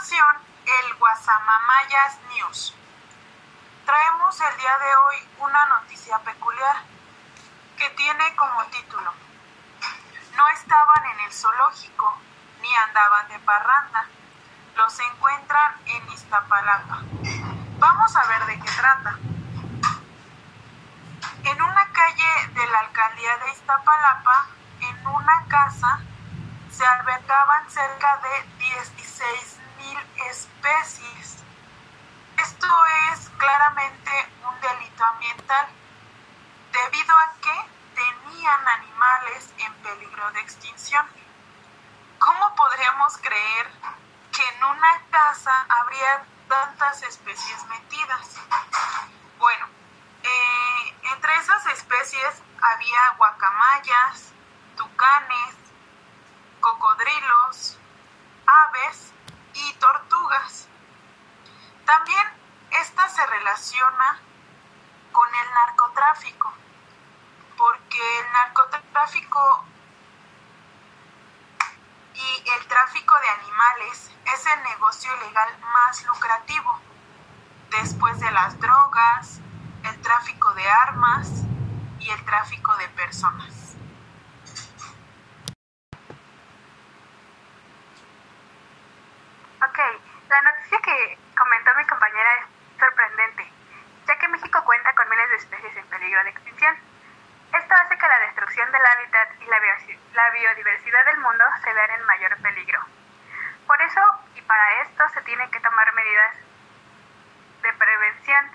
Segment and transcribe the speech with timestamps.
[0.00, 2.72] el Guasamamayas News.
[3.84, 6.76] Traemos el día de hoy una noticia peculiar
[7.76, 9.12] que tiene como título
[10.36, 12.16] No estaban en el zoológico
[12.62, 14.06] ni andaban de parranda.
[14.76, 17.02] Los encuentran en Iztapalapa.
[17.80, 19.18] Vamos a ver de qué trata.
[21.42, 24.46] En una calle de la alcaldía de Iztapalapa,
[24.80, 25.98] en una casa,
[26.70, 29.57] se albergaban cerca de 16
[30.30, 31.38] especies.
[32.36, 32.66] Esto
[33.12, 34.10] es claramente
[34.48, 35.68] un delito ambiental,
[36.72, 41.06] debido a que tenían animales en peligro de extinción.
[42.18, 43.70] ¿Cómo podríamos creer
[44.32, 48.36] que en una casa habría tantas especies metidas?
[49.38, 49.66] Bueno,
[50.22, 54.32] eh, entre esas especies había guacamayas,
[54.76, 55.56] tucanes,
[56.60, 57.78] cocodrilos,
[58.46, 59.12] aves
[59.54, 60.68] y tortugas.
[61.84, 62.26] También
[62.80, 64.20] esta se relaciona
[65.10, 66.52] con el narcotráfico,
[67.56, 69.64] porque el narcotráfico
[72.14, 76.78] y el tráfico de animales es el negocio ilegal más lucrativo,
[77.70, 79.40] después de las drogas,
[79.82, 81.28] el tráfico de armas
[81.98, 83.74] y el tráfico de personas.
[90.28, 92.46] La noticia que comentó mi compañera es
[92.78, 93.50] sorprendente,
[94.06, 96.76] ya que México cuenta con miles de especies en peligro de extinción.
[97.52, 102.04] Esto hace que la destrucción del hábitat y la biodiversidad del mundo se vean en
[102.04, 102.80] mayor peligro.
[103.66, 104.00] Por eso,
[104.34, 106.34] y para esto, se tienen que tomar medidas
[107.62, 108.50] de prevención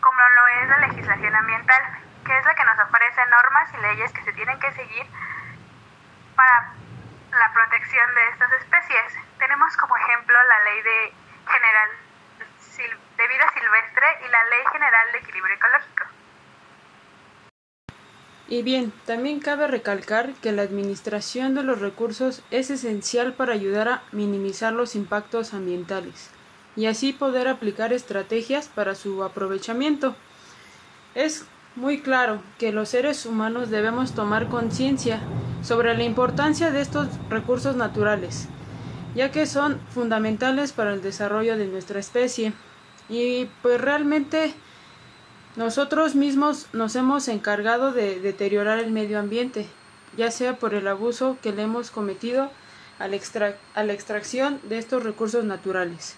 [0.00, 1.82] como lo es la legislación ambiental,
[2.24, 5.06] que es la que nos ofrece normas y leyes que se tienen que seguir
[6.36, 6.72] para
[7.32, 9.18] la protección de estas especies.
[9.38, 11.14] Tenemos como ejemplo la Ley de
[11.46, 11.90] General
[13.20, 16.04] de Vida Silvestre y la Ley General de Equilibrio Ecológico.
[18.48, 23.88] Y bien, también cabe recalcar que la administración de los recursos es esencial para ayudar
[23.88, 26.30] a minimizar los impactos ambientales
[26.76, 30.16] y así poder aplicar estrategias para su aprovechamiento.
[31.14, 31.44] Es
[31.76, 35.20] muy claro que los seres humanos debemos tomar conciencia
[35.62, 38.48] sobre la importancia de estos recursos naturales,
[39.14, 42.54] ya que son fundamentales para el desarrollo de nuestra especie.
[43.10, 44.54] Y pues realmente
[45.56, 49.66] nosotros mismos nos hemos encargado de deteriorar el medio ambiente,
[50.16, 52.50] ya sea por el abuso que le hemos cometido
[53.00, 56.14] a la, extracción de estos recursos naturales.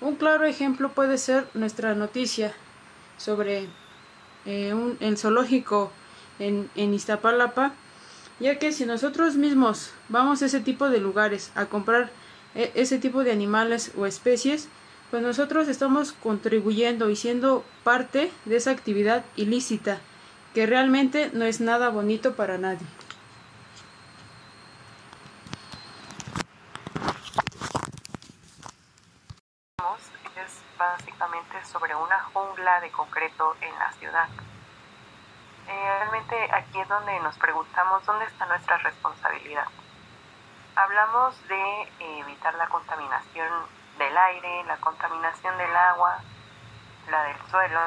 [0.00, 2.54] Un claro ejemplo puede ser nuestra noticia
[3.18, 3.68] sobre
[4.46, 5.92] eh, un, el zoológico
[6.38, 7.72] en, en Iztapalapa,
[8.40, 12.10] ya que si nosotros mismos vamos a ese tipo de lugares a comprar
[12.54, 14.68] e, ese tipo de animales o especies,
[15.10, 20.00] pues nosotros estamos contribuyendo y siendo parte de esa actividad ilícita,
[20.54, 22.86] que realmente no es nada bonito para nadie.
[30.78, 34.28] básicamente sobre una jungla de concreto en la ciudad.
[35.66, 39.66] Eh, realmente aquí es donde nos preguntamos dónde está nuestra responsabilidad.
[40.76, 41.88] Hablamos de
[42.20, 43.48] evitar la contaminación
[43.98, 46.20] del aire, la contaminación del agua,
[47.10, 47.80] la del suelo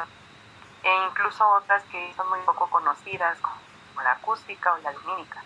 [0.83, 5.43] e incluso otras que son muy poco conocidas como la acústica o la lumínica.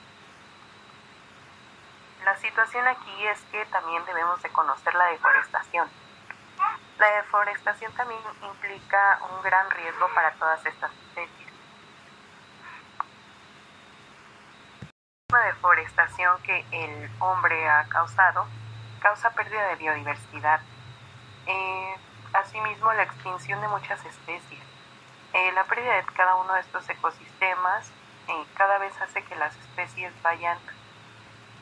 [2.25, 5.89] La situación aquí es que también debemos de conocer la deforestación
[7.01, 11.51] la deforestación también implica un gran riesgo para todas estas especies.
[15.29, 18.45] La deforestación que el hombre ha causado
[19.01, 20.61] causa pérdida de biodiversidad,
[21.47, 21.95] eh,
[22.33, 24.61] asimismo la extinción de muchas especies.
[25.33, 27.91] Eh, la pérdida de cada uno de estos ecosistemas
[28.27, 30.57] eh, cada vez hace que las especies vayan,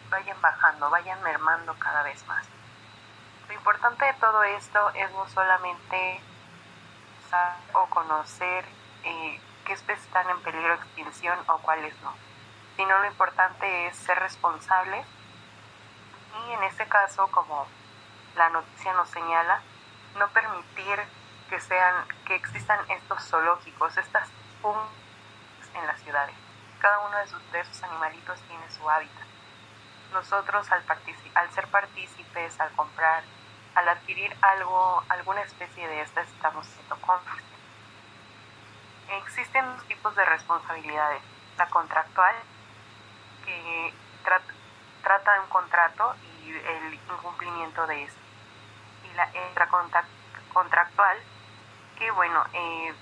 [0.09, 2.45] vayan bajando, vayan mermando cada vez más.
[3.47, 6.21] Lo importante de todo esto es no solamente
[7.29, 8.65] saber o conocer
[9.03, 12.13] eh, qué especies están en peligro de extinción o cuáles no,
[12.75, 15.05] sino lo importante es ser responsable
[16.33, 17.67] y en este caso, como
[18.35, 19.61] la noticia nos señala,
[20.17, 20.99] no permitir
[21.49, 24.29] que sean que existan estos zoológicos, estas
[24.61, 24.89] puntos
[25.73, 26.35] en las ciudades.
[26.79, 29.27] Cada uno de, sus, de esos animalitos tiene su hábitat.
[30.13, 30.83] Nosotros al,
[31.35, 33.23] al ser partícipes, al comprar
[33.75, 37.43] al adquirir algo, alguna especie de estas, estamos siendo cómplices.
[39.23, 41.21] Existen dos tipos de responsabilidades.
[41.57, 42.35] La contractual,
[43.45, 43.88] que
[45.33, 48.19] de un contrato y el incumplimiento de este.
[49.03, 49.29] y la
[50.53, 51.17] contractual,
[51.97, 52.93] que bueno, eh,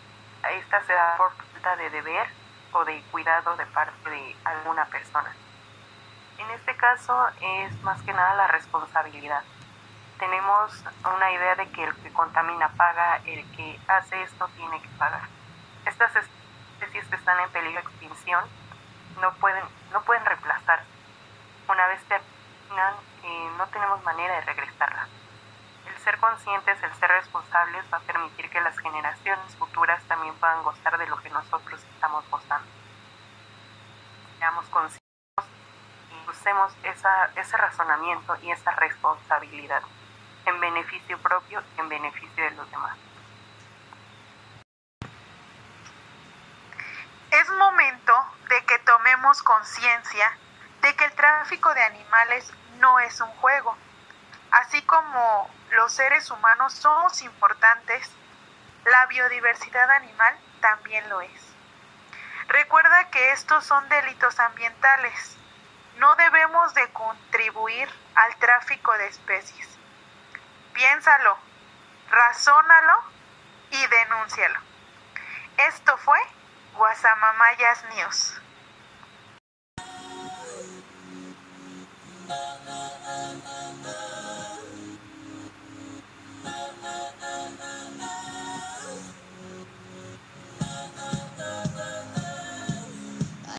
[0.60, 2.28] esta se da por falta de deber
[2.72, 5.34] o de cuidado de parte de alguna persona.
[6.38, 9.44] En este caso es más que nada la responsabilidad.
[10.20, 10.84] Tenemos
[11.16, 15.28] una idea de que el que contamina paga, el que hace esto tiene que pagar.
[15.86, 18.44] Estas especies que están en peligro de extinción
[19.22, 20.97] no pueden, no pueden reemplazarse.
[21.68, 22.94] Una vez terminan,
[23.24, 25.10] eh, no tenemos manera de regresarlas.
[25.86, 30.64] El ser conscientes, el ser responsables va a permitir que las generaciones futuras también puedan
[30.64, 32.68] gozar de lo que nosotros estamos gozando.
[34.40, 35.02] Seamos conscientes
[36.10, 39.82] y usemos esa, ese razonamiento y esa responsabilidad
[40.46, 42.98] en beneficio propio y en beneficio de los demás.
[47.32, 48.14] Es momento
[48.48, 50.38] de que tomemos conciencia
[50.88, 52.50] de que el tráfico de animales
[52.80, 53.76] no es un juego.
[54.52, 58.10] Así como los seres humanos somos importantes,
[58.86, 61.54] la biodiversidad animal también lo es.
[62.48, 65.36] Recuerda que estos son delitos ambientales.
[65.98, 69.68] No debemos de contribuir al tráfico de especies.
[70.72, 71.38] Piénsalo,
[72.10, 73.04] razónalo
[73.72, 74.60] y denúncialo.
[75.58, 76.20] Esto fue
[76.76, 78.42] Guasamamayas News.